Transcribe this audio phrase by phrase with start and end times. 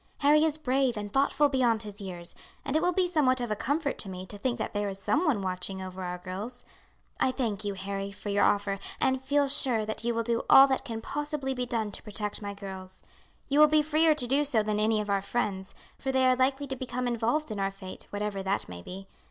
[0.17, 2.33] "Harry is brave and thoughtful beyond his years,
[2.65, 4.97] and it will be somewhat of a comfort to me to think that there is
[4.97, 6.65] some one watching over our girls.
[7.19, 10.65] I thank you, Harry, for your offer, and feel sure that you will do all
[10.69, 13.03] that can possibly be done to protect my girls.
[13.47, 16.35] You will be freer to do so than any of our friends, for they are
[16.35, 19.07] likely to become involved in our fate, whatever that may be.